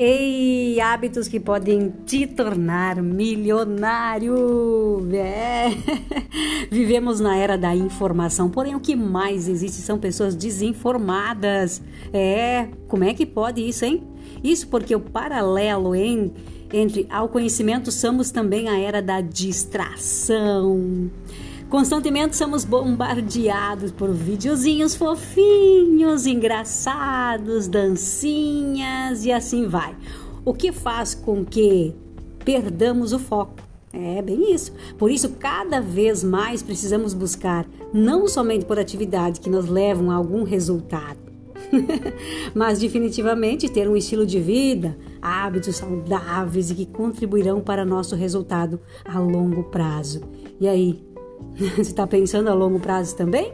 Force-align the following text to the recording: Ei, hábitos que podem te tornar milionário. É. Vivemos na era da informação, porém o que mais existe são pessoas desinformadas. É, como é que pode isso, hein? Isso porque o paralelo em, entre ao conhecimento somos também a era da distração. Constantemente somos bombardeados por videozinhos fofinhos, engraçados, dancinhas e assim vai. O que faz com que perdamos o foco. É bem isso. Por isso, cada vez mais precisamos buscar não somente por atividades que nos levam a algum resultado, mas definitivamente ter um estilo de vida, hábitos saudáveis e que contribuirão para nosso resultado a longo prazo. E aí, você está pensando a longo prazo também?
Ei, 0.00 0.80
hábitos 0.80 1.26
que 1.26 1.40
podem 1.40 1.92
te 2.06 2.24
tornar 2.24 3.02
milionário. 3.02 4.32
É. 5.12 5.70
Vivemos 6.70 7.18
na 7.18 7.36
era 7.36 7.58
da 7.58 7.74
informação, 7.74 8.48
porém 8.48 8.76
o 8.76 8.80
que 8.80 8.94
mais 8.94 9.48
existe 9.48 9.80
são 9.82 9.98
pessoas 9.98 10.36
desinformadas. 10.36 11.82
É, 12.12 12.68
como 12.86 13.02
é 13.02 13.12
que 13.12 13.26
pode 13.26 13.60
isso, 13.60 13.84
hein? 13.84 14.04
Isso 14.44 14.68
porque 14.68 14.94
o 14.94 15.00
paralelo 15.00 15.96
em, 15.96 16.32
entre 16.72 17.04
ao 17.10 17.28
conhecimento 17.28 17.90
somos 17.90 18.30
também 18.30 18.68
a 18.68 18.78
era 18.78 19.02
da 19.02 19.20
distração. 19.20 21.10
Constantemente 21.68 22.34
somos 22.34 22.64
bombardeados 22.64 23.92
por 23.92 24.10
videozinhos 24.10 24.94
fofinhos, 24.94 26.26
engraçados, 26.26 27.68
dancinhas 27.68 29.26
e 29.26 29.32
assim 29.32 29.68
vai. 29.68 29.94
O 30.46 30.54
que 30.54 30.72
faz 30.72 31.14
com 31.14 31.44
que 31.44 31.94
perdamos 32.42 33.12
o 33.12 33.18
foco. 33.18 33.56
É 33.92 34.22
bem 34.22 34.54
isso. 34.54 34.72
Por 34.96 35.10
isso, 35.10 35.30
cada 35.38 35.80
vez 35.80 36.24
mais 36.24 36.62
precisamos 36.62 37.12
buscar 37.12 37.66
não 37.92 38.26
somente 38.26 38.64
por 38.64 38.78
atividades 38.78 39.38
que 39.38 39.50
nos 39.50 39.66
levam 39.68 40.10
a 40.10 40.14
algum 40.14 40.44
resultado, 40.44 41.18
mas 42.54 42.78
definitivamente 42.78 43.68
ter 43.68 43.88
um 43.88 43.96
estilo 43.96 44.24
de 44.24 44.40
vida, 44.40 44.96
hábitos 45.20 45.76
saudáveis 45.76 46.70
e 46.70 46.74
que 46.74 46.86
contribuirão 46.86 47.60
para 47.60 47.84
nosso 47.84 48.14
resultado 48.14 48.80
a 49.04 49.18
longo 49.18 49.64
prazo. 49.64 50.22
E 50.60 50.68
aí, 50.68 51.02
você 51.54 51.80
está 51.80 52.06
pensando 52.06 52.48
a 52.48 52.54
longo 52.54 52.78
prazo 52.78 53.16
também? 53.16 53.52